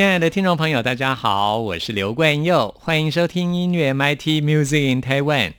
[0.00, 5.52] 亲爱的听众朋友，大家好，我是刘冠佑，欢迎收听音乐 MIT Music in Taiwan。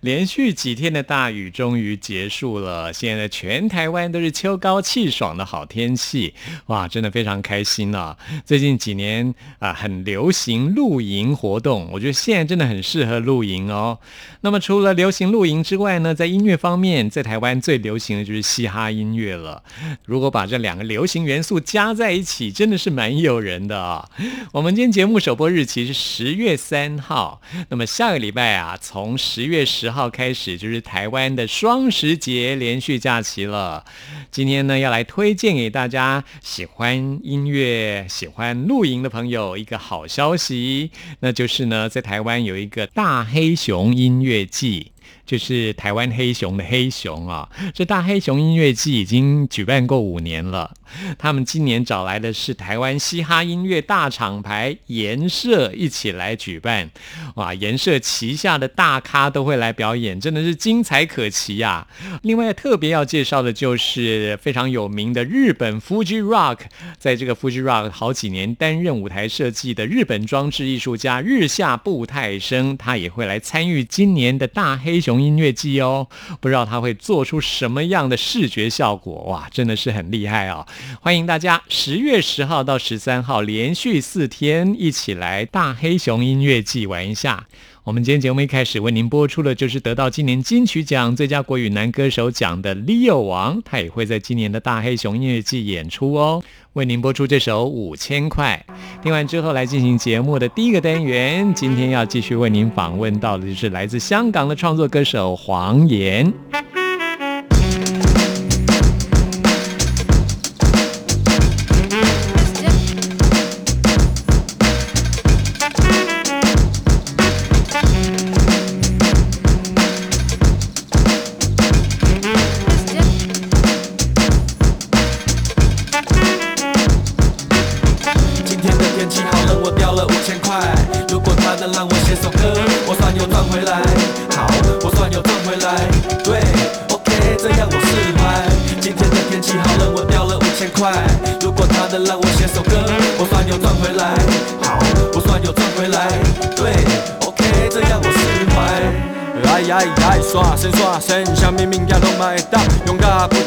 [0.00, 6.34] 连续几天的大雨终于结束了，现在全台湾都是秋高气爽的好天气，
[6.66, 8.16] 哇，真的非常开心呢。
[8.44, 14.00] 最近几年啊，很流行露营活动，我觉得现在真的很适合露营哦。
[14.40, 19.62] 那么除了流行露营之外呢，在音乐方面，在台湾最流行的就是嘻哈音乐了。
[20.04, 24.10] 如果把这两个流行元素加在一起，真的是蛮诱人的啊。
[24.52, 27.40] 我们今天节目首播日期是十月三号，
[27.70, 29.94] 那么下个礼拜啊，从十月十。
[29.94, 33.84] 号开始就是台湾的双十节连续假期了。
[34.32, 40.90] 今天呢，要来推荐给大家喜欢音乐、喜欢露营的朋友一个好消息，
[41.20, 44.90] 那就是呢，在台湾有一个大黑熊音乐季。
[45.26, 50.72] 就是台湾黑熊的黑熊啊，这大黑熊音乐季已经举办过五年了。
[51.18, 56.90] 他们今年找来的是台湾嘻哈音乐大厂牌颜社一起来举办。
[57.36, 61.88] 哇，颜社旗下的大咖都会来表演，真的是精彩可期呀。
[62.22, 66.58] 另外特别要介绍的就是非常有名的日本 Fuji Rock，
[66.98, 75.13] 在这个 Fuji Rock 好几年担任舞台设计的日本装置艺术家日下步太生，他也会来参与今年的大黑熊。
[75.20, 76.08] 音乐季哦，
[76.40, 80.66] 不知道他会做出什么样的视觉效果哇，真的是很厉害哦！
[81.00, 87.46] 欢迎大家十月十号到十三号连续四天一起来大黑熊音乐季玩一下。
[87.84, 96.42] 我们今天节目一开始为您播出的就是得到今年金曲奖最佳国语男歌手奖的 Leo 王，他也会在今年的大黑熊音乐季演出哦。
[96.74, 98.60] 为您播出这首五千块，
[99.00, 101.54] 听完之后来进行节目的第一个单元。
[101.54, 106.32] 今天要继续为您访问到的就是来自香港的创作歌手黄岩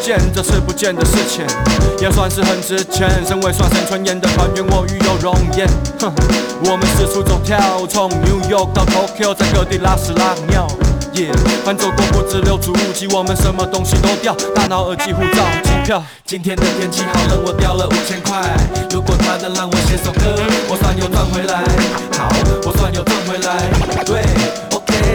[0.08, 0.18] 岩。
[0.34, 1.46] 这次不见的事情，
[2.00, 3.10] 也算是很值钱。
[3.28, 5.68] 身为耍生春演的团员，我与有容颜。
[6.00, 6.14] 哼，
[6.64, 10.68] 我们四处走跳，从 New York 到 Tokyo，在各地拉屎拉尿。
[11.14, 11.30] 耶，
[11.66, 16.02] 翻走过不止六足五级，我们什么东西都掉，大脑、耳机、护照、机票。
[16.26, 18.42] 今天的天气好冷，我掉了五千块。
[18.92, 20.40] 如果他能让我写首歌，
[20.70, 21.64] 我算又赚回来。
[22.18, 22.30] 好，
[22.64, 24.06] 我算又赚回来。
[24.06, 24.22] 对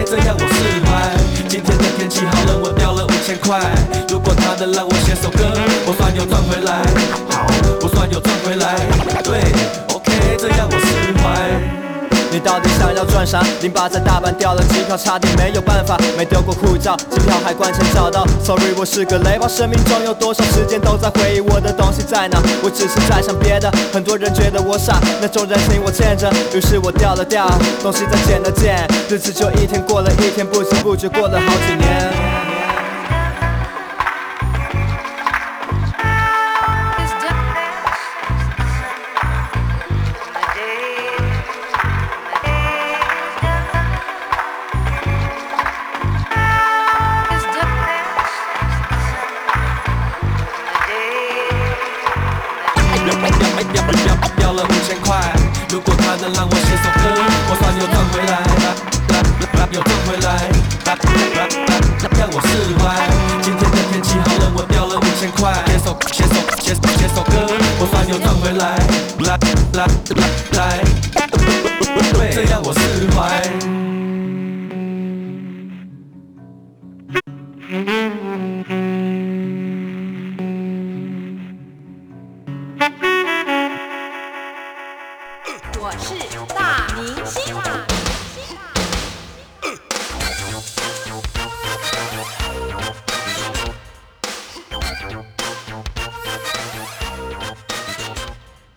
[0.05, 1.11] 这样我释怀。
[1.47, 3.59] 今天的天气好冷，我掉了五千块。
[4.09, 5.51] 如果他能让我写首歌，
[5.85, 6.81] 我算又赚回来。
[7.29, 7.45] 好，
[7.81, 8.75] 我算又赚回来。
[9.23, 9.39] 对
[9.93, 11.92] ，OK，这样我释怀。
[12.33, 13.43] 你到底想要赚啥？
[13.61, 15.95] 零八在大阪掉了机票，差点没有办法。
[16.17, 18.25] 没丢过护照，机票海关前找到。
[18.43, 19.47] Sorry，我是个雷包。
[19.47, 22.39] 生命中有多少时间都在回忆我的东西在哪？
[22.63, 23.71] 我只是在想别的。
[23.93, 26.27] 很多人觉得我傻，那种人情我欠着。
[26.55, 27.47] 于是我掉了掉，
[27.83, 32.22] 东西再捡了捡，日子就一天过了一天，不知不觉过了好几年。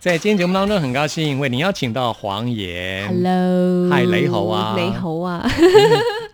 [0.07, 3.05] 在今天节目当中，很高兴为您邀请到黄岩。
[3.09, 4.73] Hello，嗨雷猴啊。
[4.77, 5.45] 雷猴啊，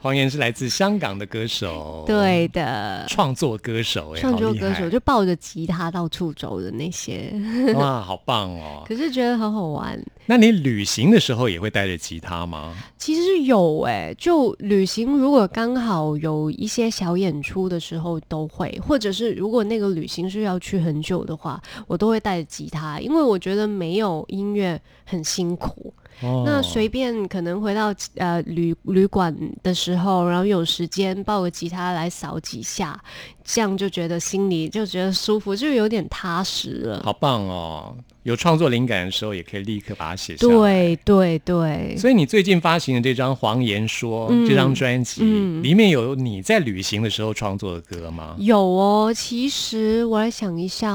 [0.04, 7.34] 黄岩是来自香港的歌手，，对的，创作歌手，哎，创作歌手就抱着吉他到处走的那些，
[7.76, 8.84] 哇，好棒哦！
[8.86, 9.98] 可是觉得很好玩。
[10.26, 12.76] 那你旅行的时候也会带着吉他吗？
[12.98, 25.94] 其实有哎、就旅行如果刚好有一些小演出的时候都会，或者是如果那个旅行是要去很久的话，我都会带着吉他，因为我觉得没有音乐很辛苦。
[26.22, 32.98] 哦那随便可能回到呃旅旅馆的时候，然后有时间抱个吉他来扫几下，
[33.44, 37.02] 这样就觉得心里就觉得舒服，就有点踏实了。
[37.04, 37.96] 好棒哦！
[38.24, 40.54] 有创作灵感的时候，也可以立刻把它写下来。
[40.54, 48.36] 对对对，所以你最近发行的这张《黄言说》嗯这张专辑，嗯里面有你在旅行的时候创作的歌吗？
[48.40, 49.14] 有哦。
[49.14, 50.92] 其实我来想一下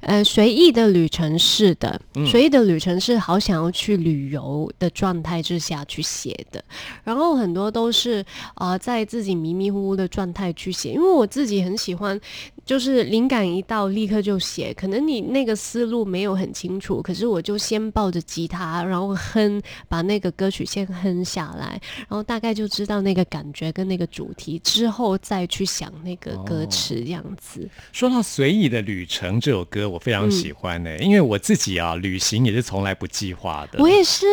[0.00, 6.62] 呃，随意的旅程是的，嗯随意的旅程是好想要去旅游的状态之下去写的，
[7.04, 8.24] 然后很多都是
[8.56, 12.20] 呃在自己迷迷糊糊的状态去写，因为我自己很喜欢。
[12.64, 14.72] 就是灵感一到，立刻就写。
[14.74, 27.68] 可能你那个思路没有很清楚，可是我就先抱着吉他，然后哼，把那个歌曲先哼下来，然后大概就知道那个感觉跟那个主题，之后再去想那个歌词这样子。
[27.92, 34.24] 说到《随意的旅程》这首歌，我非常喜欢呢、因为我自己啊，旅行也是从来不计划的，我也是，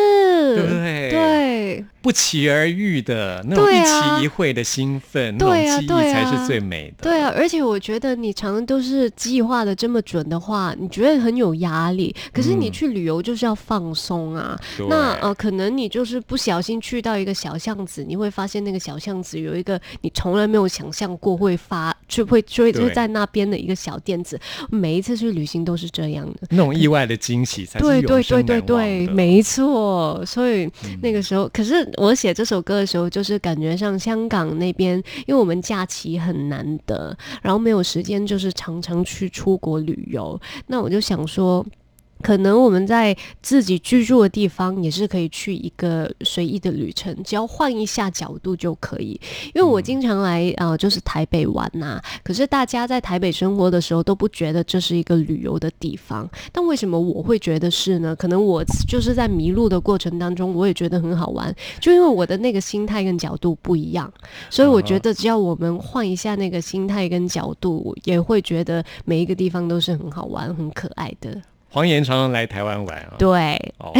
[0.56, 7.04] 对不对对不期而遇的那种一期一会的兴奋，那种记忆才是最美的。
[7.04, 7.32] 对啊！
[7.36, 12.14] 而且我觉得你常常都是计划的这么准的话，你觉得很有压力。
[12.32, 14.58] 可是你嗯去旅游就是要放松啊。
[14.76, 24.38] 对那呃，可能你就是不小心去到一个小巷子，你会发现那个小巷子有一个你从来没有想象过会发，就会就会就在那边的一个小店子。
[24.70, 26.48] 每一次去旅行都是这样的。
[26.50, 30.22] 那种意外的惊喜才是对对对对对，的没错。
[30.26, 34.96] 所以嗯那个时候，可是我写这首歌的时候，就是感觉上香港那边，
[35.26, 40.40] 因为我们假期很难得，然后没有时间，就是常常去出国旅游。
[40.66, 41.64] 那我就想说。
[42.22, 49.20] 可能我们在自己居住的地方也是可以去一个随意的旅程，只要换一下角度就可以。
[49.54, 58.14] 因为我经常来呃，就是台北玩呐、可是大家在台北生活的时候都不觉得这是一个旅游的地方，但为什么我会觉得是呢？
[58.14, 64.12] 可能我就是在迷路的过程当中，我也觉得很好玩，就因为我的那个心态跟角度不一样，
[64.48, 71.40] 所以我觉得只要我们换一下那个心态跟角度，也会觉得每一个地方都是很好玩、很可爱的。
[71.72, 73.14] 黄岩常常来台湾玩啊。
[73.18, 73.90] 对，哦，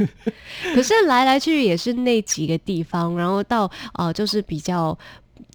[0.74, 4.98] 可是来来去去也是那几个地方，然后到呃，就是比较。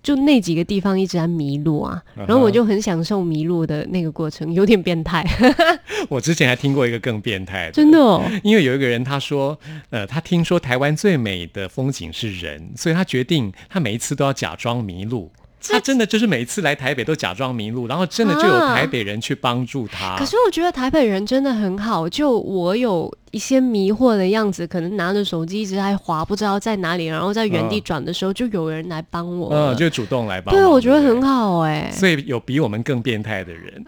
[0.01, 5.25] 就那几个地方一直在迷路啊，然后我就很享受迷路的那个过程，有点变态，
[6.09, 8.23] 我之前还听过一个更变态的，真的哦。
[8.43, 9.57] 因为有一个人他说，
[9.89, 15.31] 呃，他听说台湾最美的风景是人，所以他决定他每一次都要假装迷路。
[15.73, 20.15] 他真的就是每次来台北都假装迷路，然后真的就有啊台北人去帮助他。
[20.19, 29.73] 可是我觉得台北人真的很好，就我有一些迷惑的样子，可能拿着手机一直在滑，不知道在哪里，然后在原地嗯转的时候，就有人来帮我了。
[29.73, 30.63] 嗯，就主动来帮忙。
[30.63, 33.85] 对，我觉得很好哎、所以有比我们更变态的人，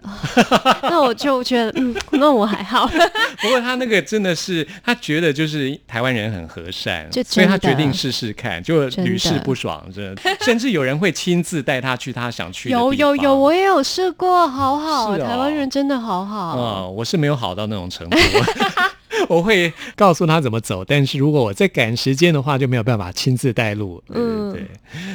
[0.82, 2.86] 那我就觉得，嗯，那我还好。
[3.40, 10.22] 不过他那个真的是，他觉得就是台湾人很和善，就所以他决定试试看，就屡试不爽，真的。
[10.40, 16.56] 甚至有人会亲自带他去他想去的有地方有有，我也有试过，好好，哦台湾人真的好好。
[16.56, 18.16] 嗯，我是没有好到那种程度。
[19.36, 24.02] 我会告诉他怎么走，但是如果我在赶时间的话，就没有办法亲自带路。
[24.06, 24.68] 对嗯对对，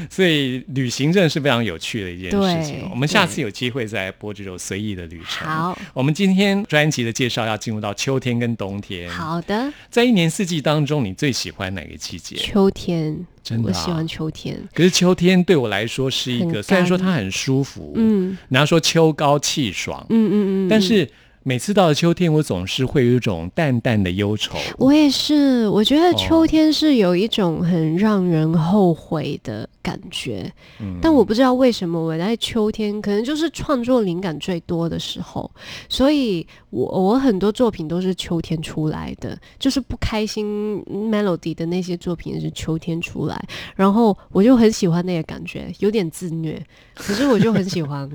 [0.10, 2.88] 所以旅行真的是非常有趣的一件事情对。
[2.92, 5.48] 我们下次有机会再播这种随意的旅程。
[5.48, 12.36] 好，我们今天专辑的介绍要进入到秋天跟冬天。，好的，在一年四季当中，你最喜欢哪个季节？
[12.36, 14.58] 秋天，真的啊我喜欢秋天。
[14.74, 21.10] 可是秋天对我来说是一个，虽然说它很舒服，嗯人家说秋高气爽，嗯嗯嗯，但是
[21.46, 24.58] 每次到了秋天，我总是会有一种淡淡的忧愁。
[24.78, 35.52] 我也是，我觉得哦秋天是有一种很让人后悔的感觉，嗯但我不知道为什么我在秋天，可能就是创作灵感最多的时候，
[35.90, 43.38] 所以我我很多作品都是秋天出来的，就是不开心 melody 的那些作品是秋天出来，
[43.76, 48.10] 然后我就很喜欢那个感觉，有点自虐，可是我就很喜欢，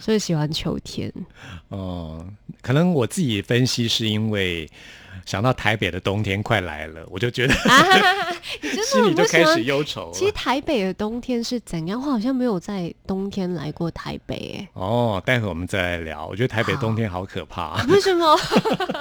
[0.00, 1.12] 所以喜欢秋天。
[1.68, 2.26] 哦、
[2.60, 4.68] 可能我自己分析是因为
[5.26, 7.54] 想到台北的冬天快来了，我就觉得
[8.84, 10.32] 心里就开始忧愁其实。
[10.32, 12.00] 台北的冬天是怎样？
[12.00, 16.26] 我好像没有在冬天来过台北，诶，哦，待会我们再来聊。
[16.26, 17.82] 我觉得台北冬天好可怕。
[17.88, 18.38] 为什么？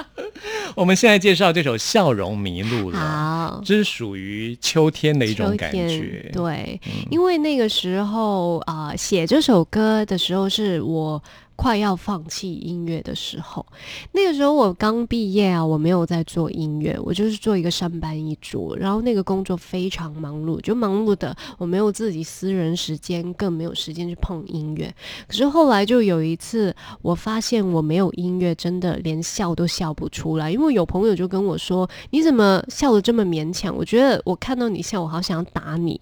[0.75, 6.29] 我们现在介绍这首《笑容迷路了》，好，这是属于秋天的一种感觉。
[6.33, 11.21] 对，因为那个时候啊、写这首歌的时候是我。
[11.57, 13.65] 快要放弃音乐的时候，
[14.13, 24.93] 那个时候我刚毕业啊，我没有在做音乐，我就是做一个上班一族，然后那个工作非常忙碌，就忙碌的我没有自己私人时间，更没有时间去碰音乐。
[25.27, 30.51] 可是后来就有一次，我发现我没有音乐，真的连笑都笑不出来。
[30.51, 35.99] 因为有朋友就跟我说：“你怎么笑得这么勉强？”我觉得我看到你笑，我好想打你。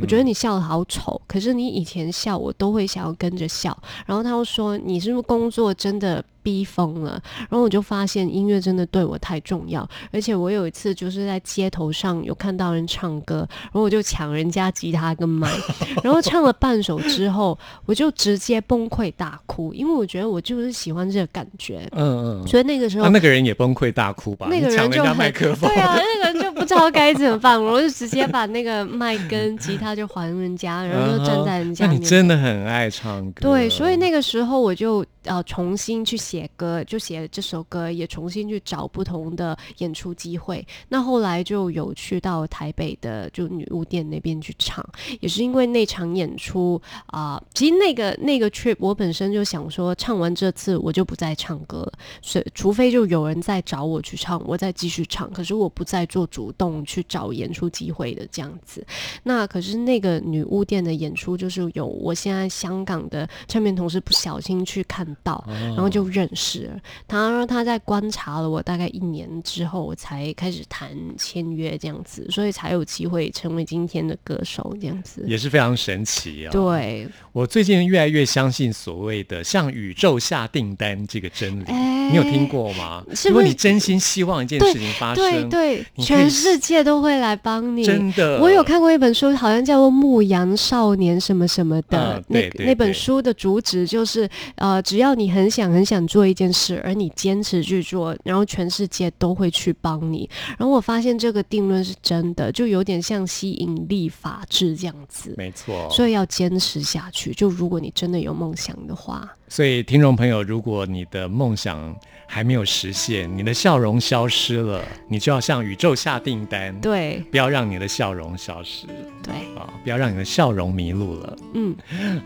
[0.00, 3.76] 我觉得你笑得好丑，可是你以前笑，我都会想要跟着笑。
[4.04, 15.50] 然后他又说：“你是不是工作真的？”逼疯了，然后我就发现音乐真的对我太重要，而且我有一次就是在街头上有看到人唱歌，然后我就抢人家吉他跟麦，
[16.04, 22.46] 然后唱了半首之后，我就直接崩溃大哭，因为我觉得我就是喜欢这个感觉，嗯嗯。
[22.46, 24.46] 所以那个时候啊，那个人也崩溃大哭吧？
[24.48, 32.10] 那个你抢人就很麦克风，对啊，那个人就不知道该怎么办，我就直接把那个麦跟吉他就还人家，然后就站在人家那你面前。
[32.10, 33.40] 真的很爱唱歌。
[33.40, 40.66] 对，所以那个时候我就呃重新去写歌，就写这首歌，也重新去找不同的演出机会。
[40.88, 44.84] 那后来就有去到台北的就女巫店那边去唱，
[45.20, 55.30] 也是因为那场演出啊、其实那个那个 trip 我本身就想说，唱完这次我就不再唱歌了，所以除非就有人再找我去唱，我再继续唱。
[55.30, 58.84] 可是我不再做主动去找演出机会的这样子。
[59.22, 66.78] 那可是那个女巫店的演出，就是有我现在香港的唱片同事不小心去看到，然后就认识了。
[67.08, 75.24] 他说他在观察了我大概一年之后，我才开始谈签约这样子，所以才有机会成为今天的歌手这样子。
[75.26, 83.02] 也是非常神奇啊、对，我最近越来越相信所谓的向宇宙下订单这个真理，哎你有听过吗？
[83.08, 87.82] 是不是如果你真心希望一件事情发生，对对，你可以全世界都会来帮你。
[87.82, 92.18] 真的，我有看过一本书，好像叫做《牧羊少年》什么什么的。
[92.18, 100.28] 嗯那那本书的主旨就是，呃，只要你很想很想做一件事，而你坚持去做，然后全世界都会去帮你。
[100.58, 105.32] 然后我发现这个定论是真的，就有点像吸引力法则这样子。
[105.38, 105.88] 没错。
[105.90, 107.32] 所以要坚持下去。
[107.32, 111.94] 就如果你真的有梦想的话，所以，听众朋友，如果你的梦想
[112.26, 118.86] 还没有实现，你的笑容消失了，你就要向宇宙下订单，对不要让你的笑容消失
[119.22, 119.72] 对，啊！
[119.82, 121.36] 不要让你的笑容迷路了。
[121.54, 121.74] 嗯，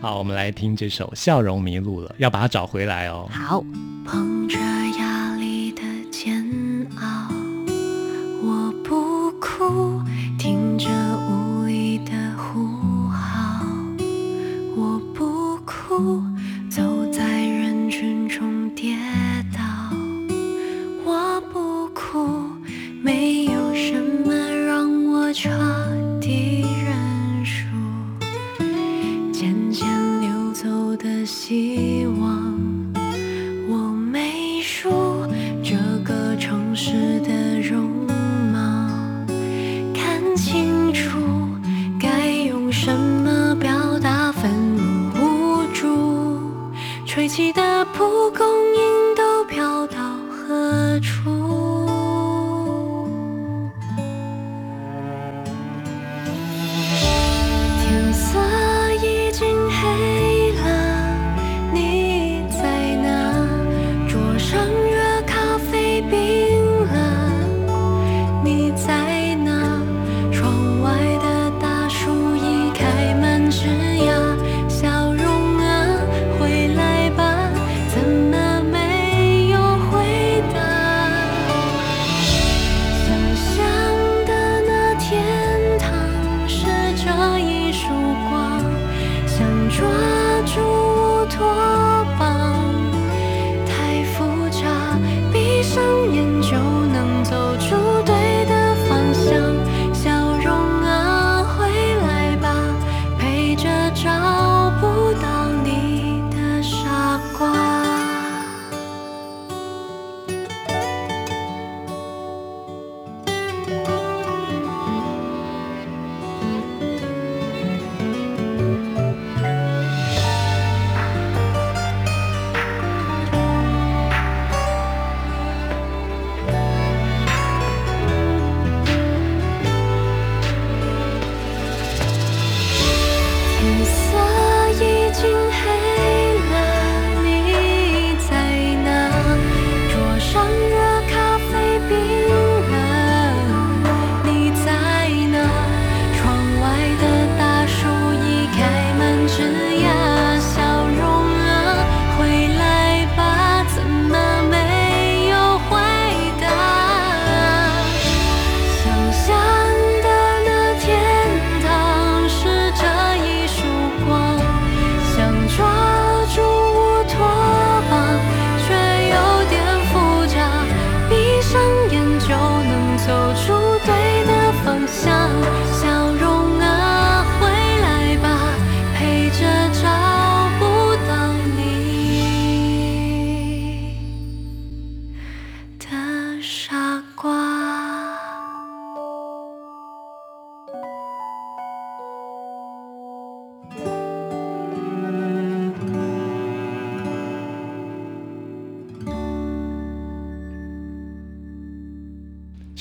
[0.01, 3.29] 好，我们来听这首《笑容迷路了》，要把它找回来哦。
[3.31, 3.63] 好。
[4.03, 4.57] 捧着
[4.97, 6.43] 压力的煎
[6.97, 7.31] 熬，
[8.41, 10.01] 我不哭，
[10.39, 10.89] 听着
[11.29, 13.63] 无力的呼号，
[14.75, 16.21] 我不哭，
[16.69, 16.81] 走
[17.13, 18.97] 在人群中跌
[19.53, 19.61] 倒，
[21.05, 22.40] 我不哭，
[23.03, 25.49] 没有什么让我彻
[26.21, 27.65] 底认输，
[29.33, 29.87] 渐渐
[30.21, 32.53] 流走的希望。
[33.67, 34.89] 我没输
[35.63, 37.89] 这个城市的容
[38.53, 38.87] 貌，
[39.95, 41.17] 看清楚
[41.99, 44.83] 该用什么表达愤怒
[45.19, 46.39] 无助，
[47.07, 49.00] 吹起的蒲公英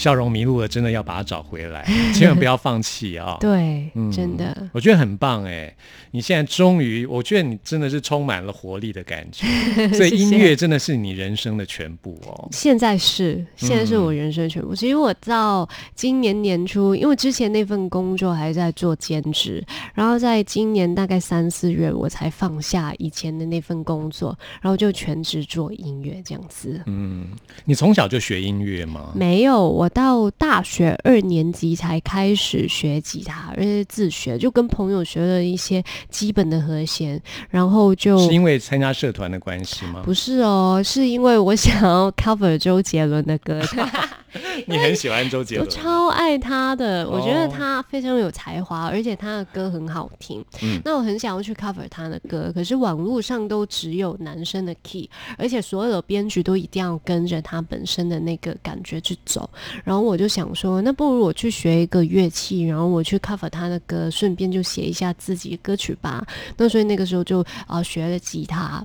[0.01, 1.85] 笑容迷路了，真的要把它找回来，
[2.17, 4.57] 千万不要放弃啊、对，嗯真的。
[4.73, 5.77] 我觉得很棒哎！
[6.13, 9.47] 你现在终于，我觉得你真的是充满了活力的感觉，
[9.93, 12.49] 所以音乐真的是你人生的全部哦。
[12.51, 14.75] 现在是，现在是我人生全部。
[14.75, 26.81] 其实我到今年年初，因为之前那份工作还在做兼职，然后在今年大概三四月，我才放下以前的那份工作，然后就全职做音乐这样子。
[26.87, 27.27] 嗯，
[27.67, 29.13] 你从小就学音乐吗？
[29.15, 40.03] 没有，我到大学二年级才开始学吉他，而且自学，就跟朋友学了一些基本的和弦，然后就是因为参加社团的关系吗？
[40.05, 43.61] 不是哦，是因为我想要 cover 周杰伦的歌。
[44.67, 45.83] 你很喜欢周杰伦我伦？
[45.85, 50.45] 超爱他的，我觉得哦他非常有才华，而且他的歌很好听。
[50.63, 59.49] 嗯那我很想要去 cover 他的歌，可是网络上都只有男生的 key，而且所有的编曲都一定要跟着他本身的那个感觉去走。
[59.85, 66.27] 然后我就想说，那不如我去学一个乐器，然后我去 cover 他的歌，顺便就写一下自己的歌曲吧。
[66.57, 68.85] 那所以那个时候就啊、呃学了吉他，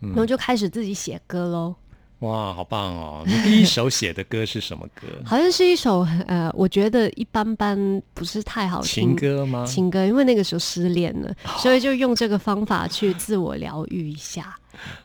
[0.00, 1.74] 嗯然后就开始自己写歌喽。
[2.20, 3.22] 哇，好棒哦！
[3.26, 5.06] 你第一首写的歌是什么歌？
[5.24, 9.14] 好像是一首呃，我觉得一般般，不是太好听。
[9.14, 9.66] 情歌吗？
[9.66, 14.56] 情歌，因为那个时候失恋了，所以就用这个方法去自我疗愈一下。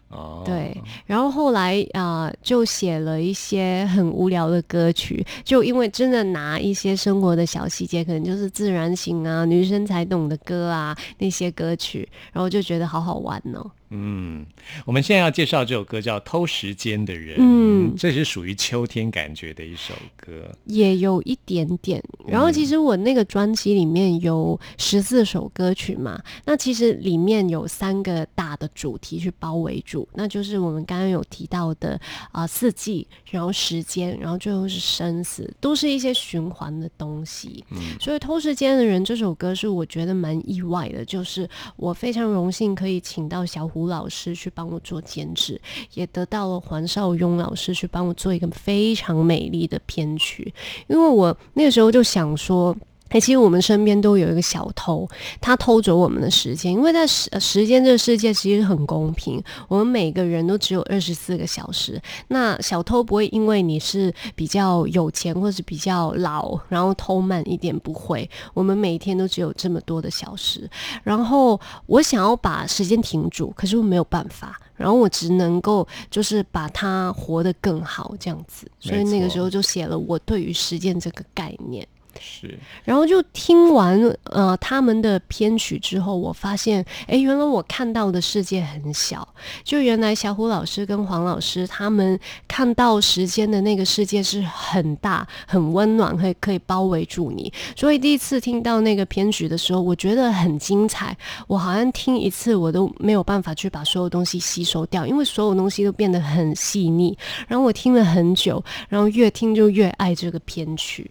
[0.10, 13.72] 哦，对，然后后来啊、呃就写了一些很无聊的歌曲，就因为真的拿一些生活的小细节，可能就是自然醒啊、女生才懂的歌啊那些歌曲，然后就觉得好好玩哦。
[13.94, 14.46] 嗯，
[14.86, 20.50] 我们现在要介绍这首歌叫《偷时间的人》，嗯这是属于秋天感觉的一首歌。
[20.66, 22.02] 也有一点点。
[22.26, 32.00] 然后其实我那个专辑里面有十四首歌曲嘛，那其实里面有三个大的主题去包围住，那就是我们刚刚有提到的
[32.32, 37.64] 啊、四季，然后时间，然后最后是生死，都是一些循环的东西。
[38.00, 45.60] 所以《偷时间的人》这首歌是我觉得蛮意外的，就是我非常荣幸可以请到小胡老师去帮我做监制，
[45.94, 50.54] 也得到了黄少雍老师去帮我做一个非常美丽的编曲。
[50.88, 52.76] 因为我那个时候就想说。
[53.12, 55.08] 哎、其实我们身边都有一个小偷，
[55.40, 56.72] 他偷走我们的时间。
[56.72, 62.02] 因为在时呃时间这个世界其实很公平，我们每个人都只有二十四个小时。
[62.30, 68.30] 那小偷不会因为你是比较有钱或是比较老，然后偷慢一点，不会。
[68.54, 70.70] 我们每天都只有这么多的小时。
[71.04, 74.60] 然后我想要把时间停住，可是我没有办法。
[74.78, 81.88] 然后我只能够就是把它活得更好这样子，所以那个时候就写了我对于时间这个概念。
[82.20, 89.28] 是，然后就听完呃他们的编曲之后，我发现，哎，原来我看到的世界很小。
[89.64, 97.52] 就原来小虎老师跟黄老师他们看到时间的那个世界是很大、很温暖，可以可以包围住你。
[97.76, 101.16] 所以第一次听到那个编曲的时候，我觉得很精彩。
[101.48, 107.18] 我好像听一次我都没有办法去把所有东西吸收掉，因为所有东西都变得很细腻。
[107.48, 111.10] 然后我听了很久，然后越听就越爱这个编曲。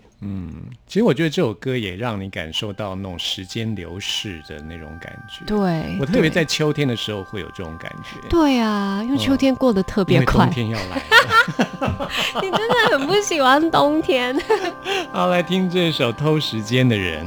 [0.87, 5.45] 其实我觉得这首歌也让你感受到那种时间流逝的那种感觉。
[5.47, 10.55] 对，我特别在秋天的时候会有这种感觉，对啊，因为秋天过得特别快冬。
[10.55, 11.03] 天要来了。
[12.43, 14.39] 你真的很不喜欢冬天。
[15.11, 17.27] 好，来听这首《偷时间的人》。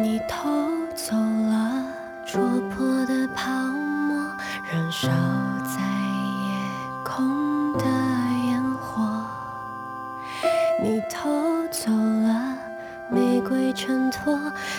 [0.00, 0.48] 你偷
[0.96, 1.84] 走了
[2.26, 4.16] 戳破的泡沫，
[4.72, 5.08] 燃烧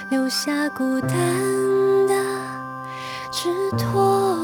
[0.10, 1.10] 留下孤单
[2.08, 2.16] 的
[3.32, 4.38] 枝托。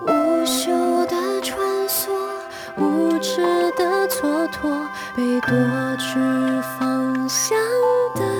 [0.00, 0.70] 无休
[1.06, 2.10] 的穿梭，
[2.76, 3.42] 无止
[3.72, 5.50] 的蹉跎，被夺
[5.98, 6.18] 去
[6.78, 7.58] 方向
[8.14, 8.35] 的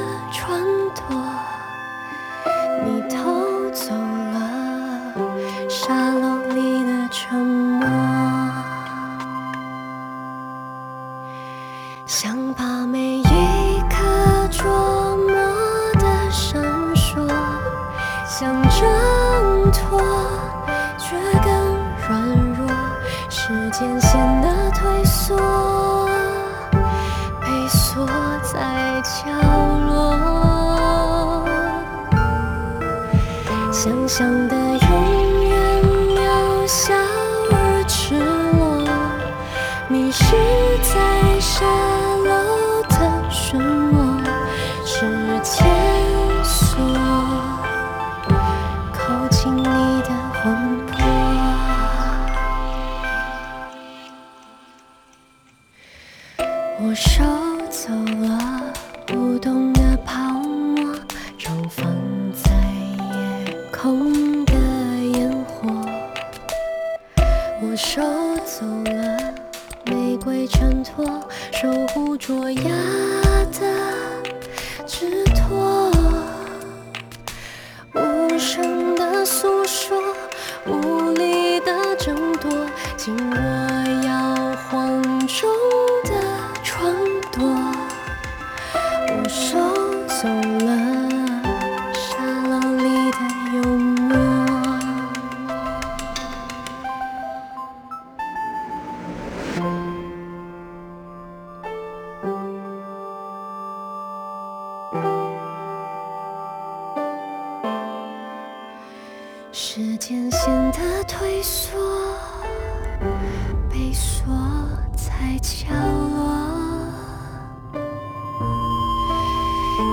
[33.79, 35.55] 想象的永远
[36.17, 36.95] 渺小
[37.51, 38.15] 而赤
[38.57, 38.89] 裸，
[39.87, 40.25] 迷失
[40.81, 41.69] 在山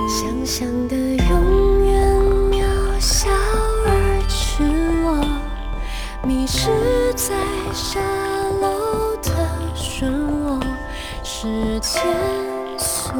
[0.06, 1.92] 想象的永远
[2.50, 3.28] 渺小
[3.86, 4.62] 而赤
[5.02, 5.24] 裸，
[6.22, 6.68] 迷失
[7.14, 7.34] 在
[7.72, 8.00] 沙
[8.60, 9.30] 漏的
[9.74, 10.60] 漩涡，
[11.22, 12.02] 时间
[12.78, 13.14] 锁，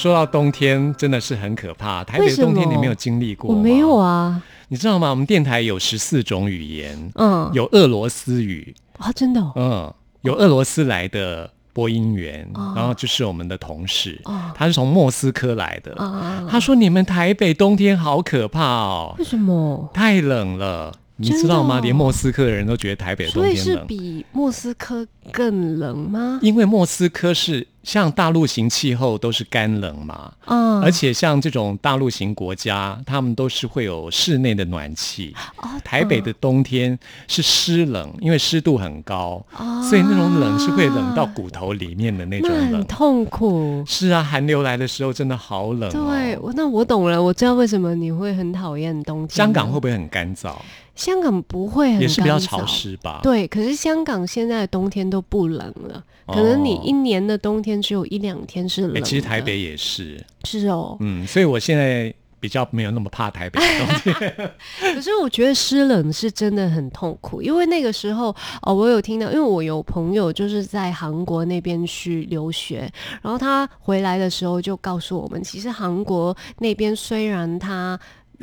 [0.00, 2.02] 说到冬天，真的是很可怕。
[2.02, 4.08] 台北的冬天你没有经历过我没有啊。
[4.08, 5.10] 啊，你知道吗？
[5.10, 15.92] 我们电台有十四种语言，嗯，有俄罗斯语，啊，真的、哦，嗯，有俄罗斯来的播音员，哦然后就是我们的同事，哦他是从莫斯科来的。
[16.02, 19.90] 啊，他说：“你们台北冬天好可怕哦，为什么？
[19.92, 21.76] 太冷了。”你知道吗？
[21.76, 26.38] 哦连莫斯科的人都觉得台北的冬所以是，比莫斯科更冷吗？
[26.42, 35.34] 因为莫斯科是像大陆型气候都是干冷嘛，啊，而且像这种大陆型国家，他们都是会有室内的暖气。
[35.58, 42.84] 哦台北的冬天是湿冷，因为湿度很高，啊所以那种冷是会冷到骨头里面的那种冷。
[42.84, 43.82] 痛苦。
[43.86, 46.12] 是啊，寒流来的时候真的好冷、哦。
[46.12, 49.36] 对，，那我懂了，我知道为什么你会很讨厌冬天。
[49.36, 50.54] 香港会不会很干燥？
[51.00, 52.64] 香港不会很也是比较潮。
[52.66, 59.00] 湿吧？，对，可是香港现在的冬天都不冷了，可能你哦一年的冬天只有一两天是冷哎、的。
[59.00, 64.50] 其实台北也是，是哦，嗯，所以我现在比较没有那么怕台北的冬天。
[64.94, 72.90] 可是我觉得湿冷是真的很痛苦，因为那个时候哦，我有听到，因为我有朋友就是在韩国那边去留学，
[73.22, 77.98] 然后他回来的时候就告诉我们，其实韩国那边虽然它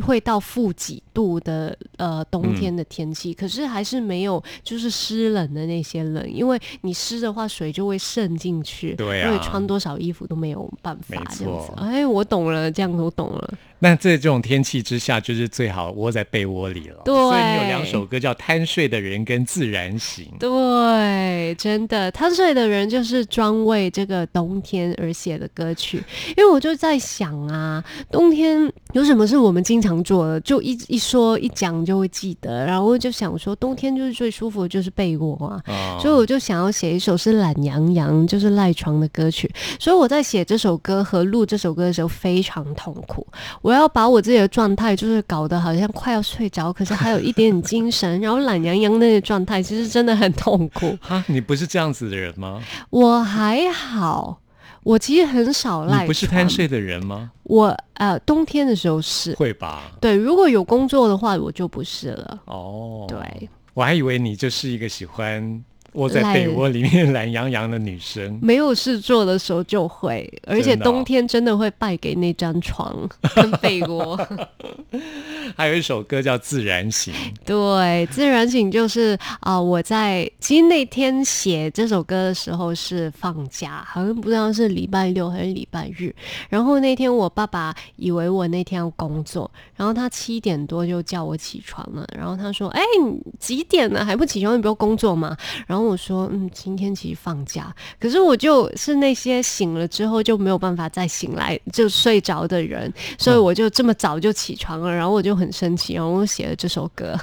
[0.06, 11.74] 会到负几度的呃冬天的天气，可是还是没有就是湿冷的那些冷，因为你湿的话水就会渗进去，对啊所以穿多少衣服都没有办法这样子。
[11.78, 13.54] 哎，我懂了，这样我懂了。
[13.80, 17.00] 那在这种天气之下，就是最好窝在被窝里了。
[17.06, 20.26] 对所以你有两首歌叫《贪睡的人》跟《自然醒》。
[20.40, 26.04] 对，真的，贪睡的人就是专为这个冬天而写的歌曲。
[26.36, 28.60] 因为我就在想啊，冬天
[28.94, 30.42] 有什么是我们经常做的？
[30.42, 35.62] 就一一说一讲就会记得，然后我就想说，冬天就是最舒服的就是被窝啊。
[35.68, 39.52] 哦所以我就想要写一首是懒洋洋，就是赖床的歌曲。
[39.80, 43.26] 所以我在写这首歌和录这首歌的时候非常痛苦。
[43.62, 50.98] 我要把我自己的状态就是搞得好像快要睡着，可是还有一点点精神，然后懒洋洋那个状态，其实真的很痛苦。
[51.02, 52.62] 哈，你不是这样子的人吗？
[52.90, 54.40] 我还好，
[54.88, 56.04] 我其实很少赖床。
[56.04, 57.30] 你不是贪睡的人吗？
[57.44, 59.36] 我呃，冬天的时候是。
[59.36, 59.92] 会吧？
[60.00, 62.40] 对，如果有工作的话，我就不是了。
[62.46, 65.62] 哦，对，我还以为你就是一个喜欢
[65.98, 68.38] 窝在被窝里面懒洋洋的女生。
[68.42, 72.96] 没有事做的时候就会，而且冬天真的会败给那张床
[73.36, 74.16] 跟被窝。
[75.56, 77.14] 还有一首歌叫《自然醒》，
[77.46, 86.14] 对，自然醒就是啊、我在其实那天写这首歌的时候是放假，好像不知道是礼拜六还是礼拜日。
[86.50, 94.56] 然后那天我爸爸以为我那天要工作，然后他七点多就叫我起床了，然后他说：“哎、你几点了还不起床？
[94.56, 107.18] 你不要工作吗？”然后我说，嗯，今天其实放假，可是我就是那些醒了之后就没有办法再醒来就睡着的人，所以我就这么早就起床了，然后我就很生气，然后我写了这首歌。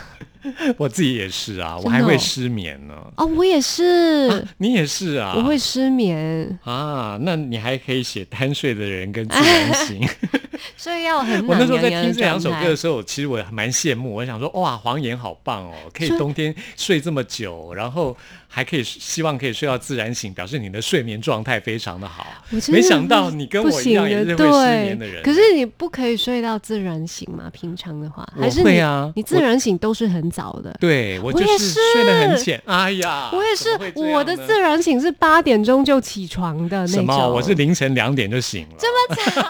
[0.77, 2.95] 我自己也是啊，我还会失眠呢。
[3.17, 10.07] 哦，我也是，你也是啊，我会失眠，啊，那你还可以写贪睡的人跟自然醒。
[10.77, 18.17] 所以要很我那时候在听这两首歌的时候，其实我蛮羡慕，我想说哇，黄岩好棒哦，可以冬天睡这么久，然后
[18.49, 22.27] 还可以希望可以睡到自然醒，表示你的睡眠状态非常的好。
[22.69, 25.23] 没想到你跟不我一样也是会失眠的人。
[25.23, 27.51] 对可是你不可以睡到自然醒吗？
[27.53, 30.75] 平常的话，还是会啊你自然醒都是很早的。
[30.81, 32.61] 对我就是睡得很浅。
[32.67, 36.95] 哎呀，我也是，我的自然醒是八点钟就起床的那种。
[36.97, 37.29] 什么？
[37.29, 38.75] 我是凌晨两点就醒了。
[38.79, 39.43] 这么早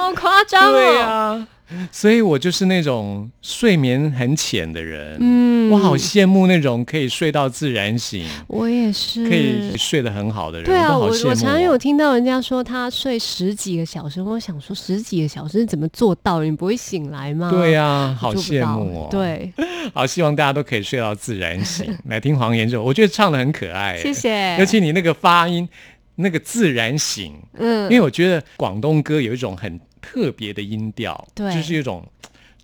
[0.00, 0.72] 好夸张哦。
[0.72, 1.48] 对啊，
[1.92, 5.16] 所以我就是那种睡眠很浅的人。
[5.20, 10.64] 嗯我好羡慕那种可以睡到自然醒，我也是可以睡得很好的人。
[10.64, 16.42] 对啊，我我常常有哦听到人家说他睡十几个小时，我想说十几个小时怎么做到？
[16.44, 17.50] 你不会醒来吗？
[17.50, 19.52] 对啊，好羡慕哦。，对，
[19.92, 21.92] 好希望大家都可以睡到自然醒。
[22.06, 23.98] 来听黄妍这首，我觉得唱的很可爱。
[23.98, 24.12] 谢。
[24.12, 24.56] 谢。
[24.60, 25.68] 尤其你那个发音，
[26.14, 32.06] 那个自然醒，嗯因为我觉得广东歌有一种很特别的音调，对就是有一种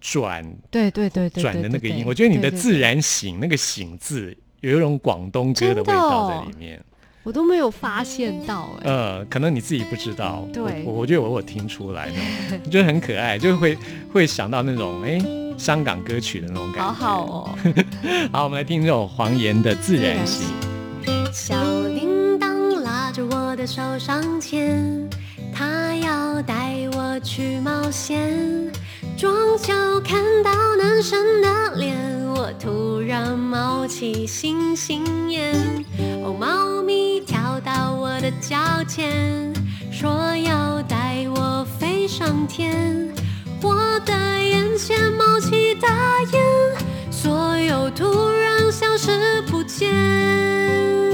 [0.00, 2.04] 转对对对对转的那个音。
[2.06, 6.80] 我觉得你的自然醒那个醒字，有一种广东歌的味道在里面。
[7.24, 12.14] 我都没有发现到哎、呃，可能你自己不知道，对我我觉得我我听出来的，
[12.64, 13.78] 我觉得很可爱，就会
[14.12, 15.20] 会想到那种哎
[15.56, 16.82] 香港歌曲的那种感觉。
[16.82, 17.58] 好好哦。
[18.32, 20.48] 好，我们来听这首黄妍的《自然醒》。
[21.32, 21.54] 小
[21.90, 25.08] 叮当拉着我的手上前，
[25.54, 26.91] 他要带我
[27.22, 28.70] 去冒险。
[29.16, 31.96] 撞球看到男生的脸，
[32.28, 35.54] 我突然冒起星星眼。
[36.24, 38.56] 哦，猫咪跳到我的脚
[38.88, 39.52] 前，
[39.90, 43.12] 说要带我飞上天。
[43.62, 45.88] 我的眼前冒起大
[46.32, 46.42] 烟，
[47.10, 51.11] 所有突然消失不见。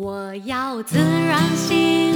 [0.00, 2.14] 我要自然醒，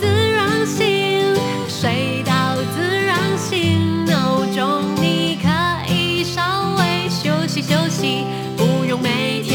[0.00, 1.34] 自然醒，
[1.68, 4.06] 睡到自然醒。
[4.06, 8.24] 闹钟你可以稍微休息休息，
[8.56, 9.49] 不用每天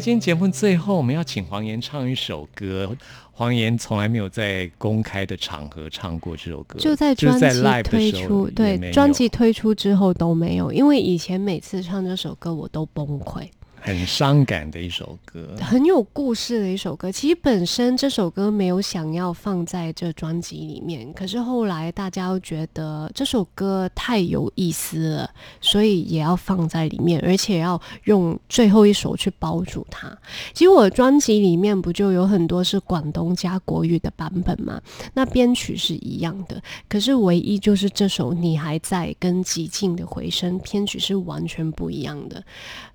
[0.00, 2.96] 今天节目最后，我们要请黄岩唱一首歌。
[3.32, 13.48] 黄岩从来没有在公开的场合唱过这首歌，就在专辑推出，对专辑推出之后都没有，因为以前每次唱这首歌我都崩溃。
[13.80, 15.54] 很伤感的一首歌。
[15.60, 17.10] 很有故事的一首歌。
[17.10, 30.16] 其实本身这首歌没有想要放在这专辑里面，可是后来大家又觉得这首歌太有意思了，所以也要放在里面，而且要用最后一首去包住它。
[30.52, 34.80] 其实我专辑里面不就有很多是广东加国语的版本吗？
[35.14, 42.44] 那编曲是一样的，可是唯一就是这首《你还在》跟《极静的回声》编曲是完全不一样的。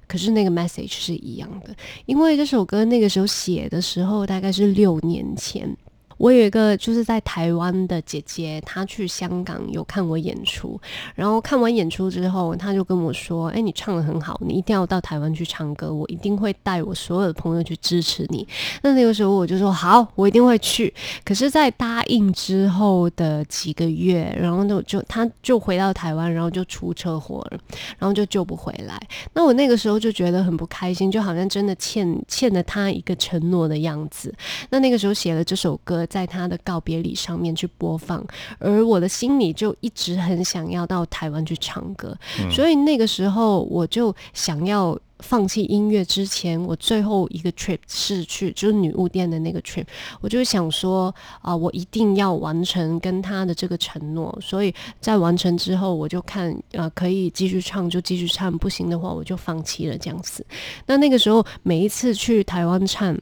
[0.08, 5.76] 可是那个 message 是一样的，因为这首歌那个时候写的时候大概是六年前。
[6.18, 10.80] 我有一个就是在台湾的姐姐，她去香港有看我演出，
[11.16, 18.48] 然后看完演出之后，她就跟我说：“哎，你唱的很好，你一定要到台湾去唱歌，我一定会带我所有的朋友去支持你。”
[18.82, 20.94] 那那个时候我就说：“好，我一定会去。”
[21.26, 27.60] 可是，在答应之后的几个月，然后就就他就回到台湾，然后就出车祸了，
[27.98, 29.00] 然后就救不回来。
[29.34, 34.34] 那我那个时候就觉得很不开心，就好像真的欠欠了他一个承诺的样子。
[34.70, 38.24] 那那个时候写了这首歌，了在他的告别礼上面去播放，
[38.60, 42.16] 而我的心里就一直很想要到台湾去唱歌，
[42.52, 44.98] 所以那个时候我就想要。
[45.20, 49.86] 放弃音乐之前，我最后一个 trip 是去就是女巫店的那个 trip，
[50.20, 60.46] 我就想说啊、我一定要完成跟他的这个承诺，所以在完成之后，我就看呃可以继续唱就继续唱，不行的话我就放弃了这样子。
[60.86, 63.18] 那那个时候每一次去台湾唱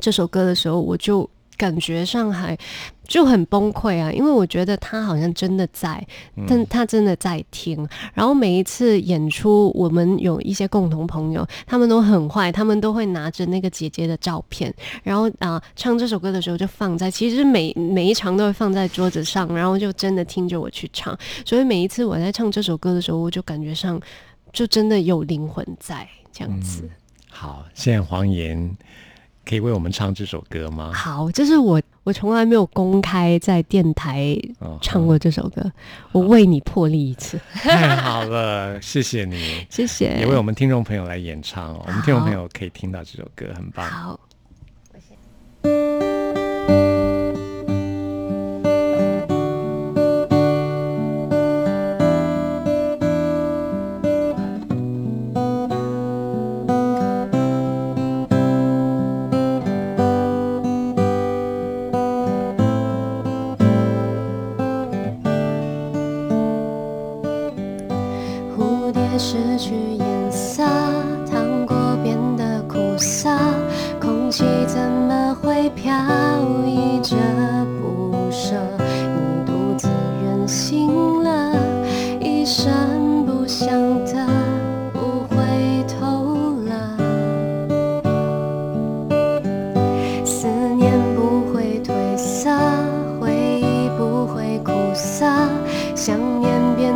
[0.00, 2.56] 这首歌的时候，我就感觉上还
[3.06, 6.06] 就很崩溃啊，因为我觉得他好像真的在，
[6.46, 7.86] 但他真的在听。
[8.14, 21.18] 然后每一次演出，我们有一些共同朋友，他们都很坏，他们都会拿着那个姐姐的照片，然后啊、唱这首歌的时候就放在，其实每每一场都会放在桌子上，然后就真的听着我去唱。
[21.44, 24.00] 所以每一次我在唱这首歌的时候，我就感觉上
[24.52, 26.88] 就真的有灵魂在这样子。
[27.30, 28.76] 好，现在黄妍
[29.48, 30.92] 可以为我们唱这首歌吗？
[30.92, 35.72] 好，这是我我从来没有公开在电台哦唱过这首歌，
[36.12, 40.18] 我为你破例一次，太好了， 谢谢你，谢谢。
[40.18, 41.82] 也为我们听众朋友来演唱哦。
[41.86, 43.86] 我们听众朋友可以听到这首歌，很棒。
[43.88, 44.20] 好，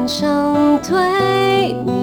[0.06, 2.01] 成对你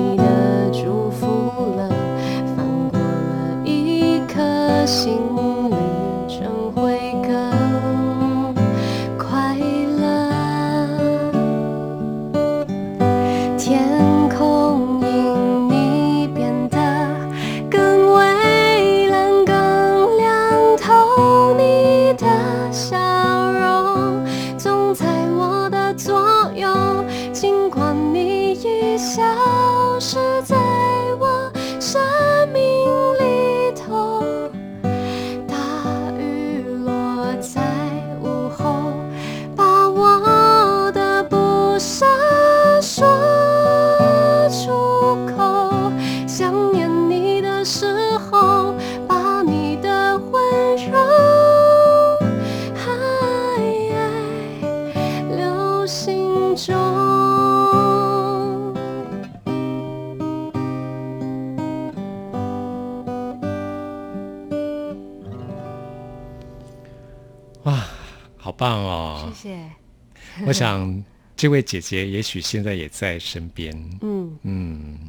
[71.39, 73.73] 这位姐姐也许现在也在身边。
[74.01, 74.99] 嗯，嗯，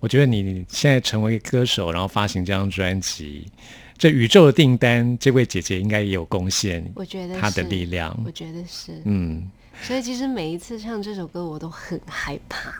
[0.00, 3.46] 我觉得你现在成为歌手，然后发行这张专辑，
[3.98, 8.18] 这宇宙的订单，这位姐姐应该也有贡献我觉得她的力量。
[8.24, 9.02] 我觉得是。
[9.04, 9.46] 嗯
[9.82, 12.72] 所以其实每一次唱这首歌，我都很害怕。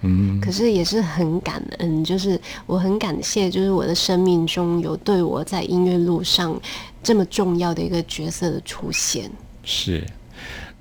[0.00, 6.58] 嗯，可是也是很感恩，就是我很感谢，就是我的生命中有对我在音乐路上
[7.02, 9.30] 这么重要的一个角色的出现。
[9.62, 10.02] 是。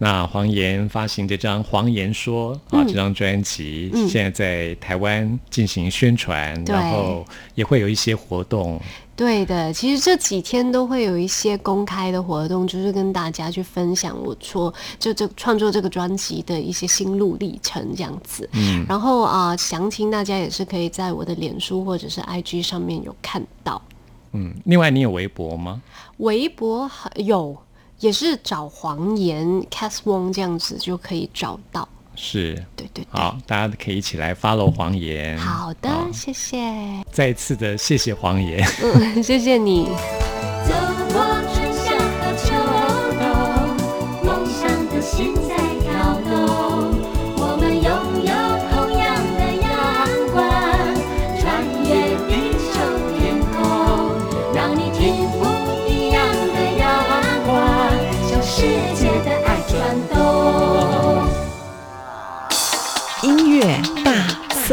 [0.03, 7.25] 那黄妍发行这张《黄妍说》啊，嗯这张专辑、嗯现在在台湾进行宣传，对然后
[7.55, 8.77] 也会有一些活动。
[9.15, 18.49] 对的，其实这几天都会有一些公开的活动，就是跟大家去分享我说就这创作这个专辑的一些心路历程这样子。
[18.51, 23.81] 嗯，然后啊、详情大家也是可以在我的脸书或者是 IG 上面有看到。
[24.33, 25.81] 嗯，另外你有微博吗？
[26.17, 27.55] 微博还有
[28.03, 31.87] 也是找黄岩 Cass Wong 这样子就可以找到。
[32.15, 35.37] 是，对对对，好，大家可以一起来 follow 黄岩。
[35.39, 36.57] 好的，谢谢，
[37.09, 38.61] 再一次的谢谢黄岩。
[38.83, 39.87] 嗯，谢谢你。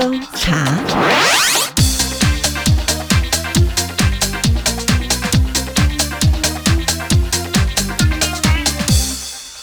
[0.01, 1.20] 搜查。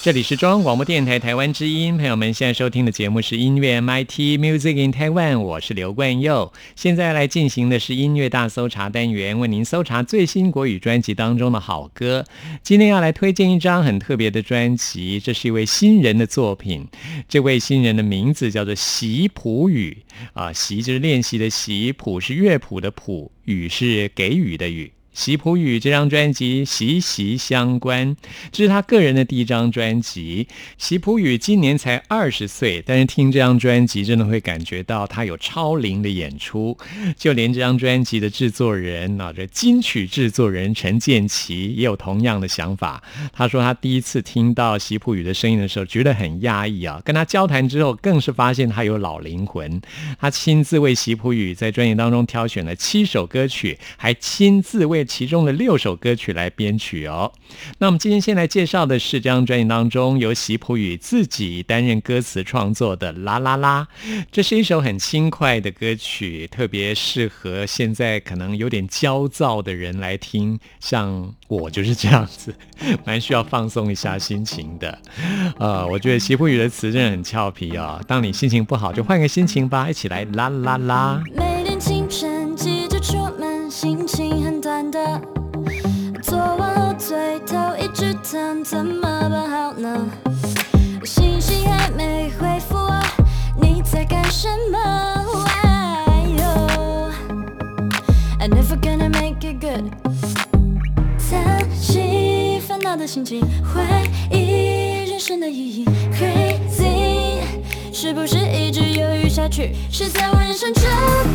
[0.08, 6.53] 这里是中央广播电台台湾之音，朋友们现在收听的节目是音乐 MIT Music in Taiwan，我是刘冠佑。
[6.78, 12.24] 现在来进行的是音乐大搜查单元，为您搜查最新国语专辑当中的好歌。
[12.64, 16.88] 今天要来推荐一张很特别的专辑，这是一位新人的作品。
[17.28, 24.93] 这位新人的名字叫做习普语啊，习就是练习的习，谱是乐谱的谱，语是给予的语。
[25.18, 28.15] 习普语这张专辑息息相关，
[28.51, 30.47] 这是他个人的第一张专辑。
[30.78, 36.78] 习普语今年才二十岁，但是听这张专辑真的会感觉到他有超龄的演出。
[37.18, 43.01] 就连这张专辑的制作人啊，这金曲制作人陈建奇也有同样的想法。
[43.34, 47.01] 他说他第一次听到习普语的声音的时候，觉得很压抑啊。
[47.03, 49.82] 跟他交谈之后，更是发现他有老灵魂。
[50.20, 57.32] 他亲自为习普语在专辑当中挑选了七首歌曲，还亲自为其中的六首歌曲来编曲哦。
[57.80, 63.88] 那我们今天先来介绍的是这张专辑当中由席普语自己担任歌词创作的《啦啦啦》，
[64.32, 70.60] 这是一首很轻快的歌曲，特别适合现在可能有点焦躁的人来听。
[70.80, 72.53] 像我就是这样子，
[73.05, 74.99] 蛮需要放松一下心情的。
[75.58, 78.01] 呃，我觉得席普语的词真的很俏皮啊。
[78.05, 81.24] 当你心情不好，就换个心情吧，一起来啦啦啦。
[81.36, 84.16] 每天清晨急着出门，心情
[88.70, 90.09] 怎么办好呢？
[91.05, 93.01] 信息还没回复我，
[93.61, 94.78] 你在干什么
[95.24, 96.43] ？Why you?
[98.39, 99.89] I never gonna make it good。
[101.30, 104.03] 叹息，烦恼的心情，怀
[104.36, 107.39] 疑人生的意义，Crazy。
[107.93, 109.78] 是不是一直犹豫下去？
[109.89, 110.82] 是在我人生这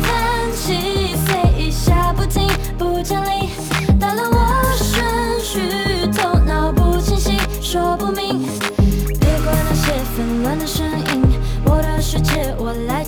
[0.03, 3.49] 盘棋飞一下不停，不讲理，
[3.99, 5.03] 打乱我顺
[5.41, 6.82] 序，头脑不，
[7.73, 8.39] 说不明。
[9.19, 11.23] 别管那些纷乱的声音，
[11.65, 13.03] 我的世界我来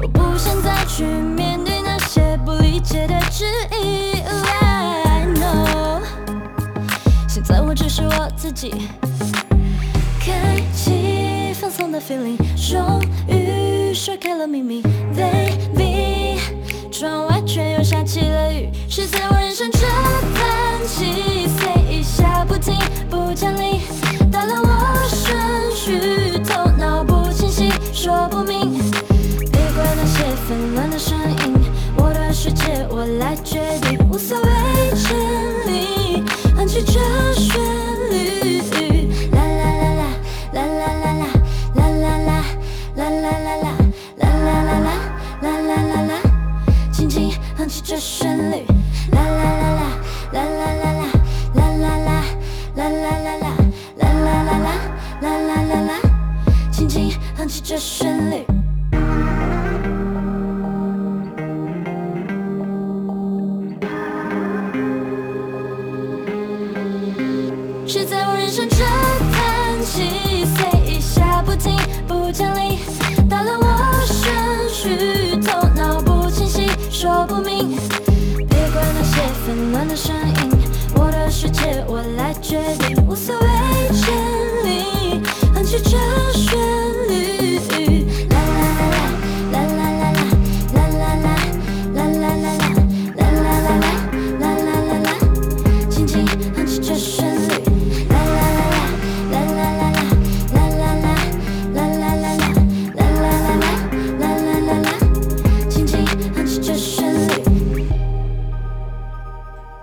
[0.00, 3.44] 我不想再去面对那些不理解的质
[3.80, 4.22] 疑。
[4.60, 6.00] I know。
[7.28, 8.74] 现在我只是我自己，
[10.20, 14.82] 开启放松的 feeling，终于甩开了秘密
[15.16, 16.38] ，baby。
[16.90, 19.86] 窗外却又下起了雨，是在我人生这
[20.34, 22.74] 盘棋飞一下不停，
[23.08, 23.82] 不讲理，
[24.32, 24.68] 打乱我
[25.06, 28.37] 顺序，头脑不清晰，说不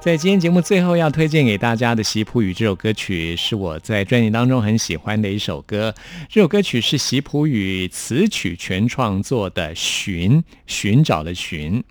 [0.05, 5.95] 在今天节目最后要推荐给大家的《习普语》这首歌曲，是我在专辑当中很喜欢的一首歌。
[6.29, 10.33] 这首歌曲是习普语词曲全创作的《寻》，
[10.67, 11.83] 寻找的寻。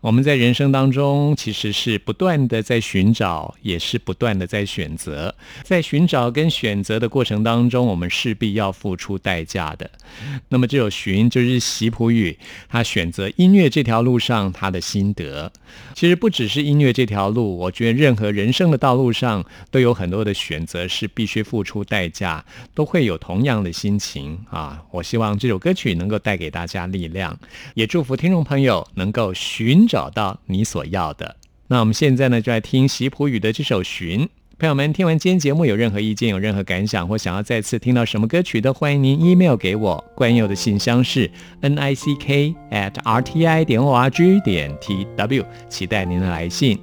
[0.00, 5.34] 我们在人生当中其实是不断的在寻找，也是不断的在选择。
[5.64, 9.90] 在寻找跟选择的过程当中，我们势必要付出代价的。
[10.50, 12.38] 那么这首《寻》就是习普语
[12.68, 15.50] 他选择音乐这条路上他的心得。
[15.94, 17.55] 其实不只是音乐这条路。
[17.56, 22.44] 我觉得任何人生的道路上都有很多的选择是必须付出代价，
[22.74, 24.82] 都会有同样的心情啊。
[24.90, 27.38] 我希望这首歌曲能够带给大家力量，
[27.74, 31.36] 也祝福听众朋友能够寻找到你所要的。
[31.68, 34.20] 那我们现在呢，就来听席普语的这首《寻》。
[34.58, 40.02] 朋友们，听完今天节目有任何意见、有任何感想，或想要再次听到什么歌曲的，欢迎您 email 给我。
[40.14, 41.30] 关佑的信箱是
[41.60, 46.78] n i c k at r t i 点 o r g 点 t w，期待您的来信。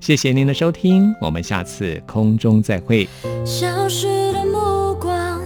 [0.00, 3.08] 谢谢您的收听，我们下次空中再会。
[3.44, 5.40] 消失的目光，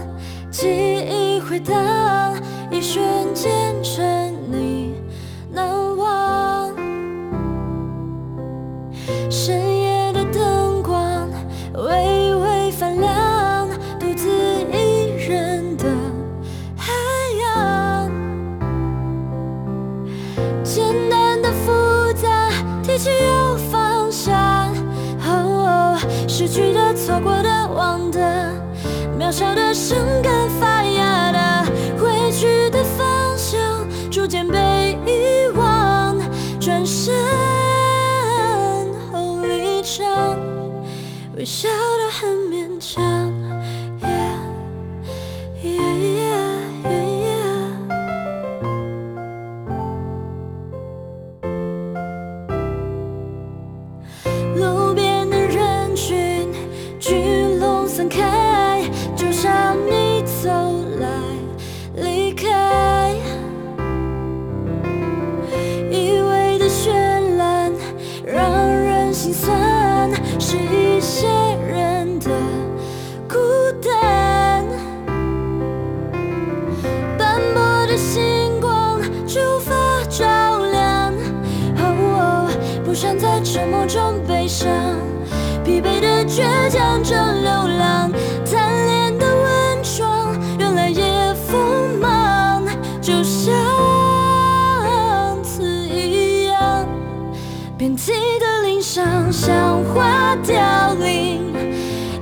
[0.49, 1.92] 记忆回荡，
[83.17, 84.69] 在沉默中悲伤，
[85.63, 88.11] 疲惫的倔强着流浪，
[88.43, 92.65] 贪恋的温床，原来也锋芒，
[93.01, 93.53] 就像
[95.43, 96.87] 刺一样，
[97.77, 101.53] 遍体的鳞伤，像花凋零，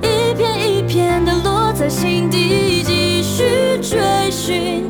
[0.01, 4.80] 一片一片的落在心底，继续追寻，